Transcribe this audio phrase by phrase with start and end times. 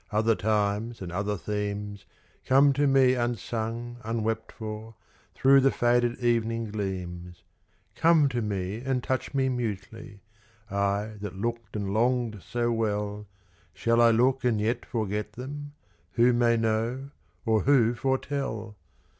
[0.09, 2.05] Other times and other themes
[2.43, 4.95] Come to me unsung, unwept for,
[5.35, 7.43] through the faded evening gleams:
[7.93, 10.21] Come to me and touch me mutely
[10.71, 13.27] I that looked and longed so well,
[13.75, 15.73] Shall I look and yet forget them?
[16.13, 17.11] who may know
[17.45, 18.75] or who foretell?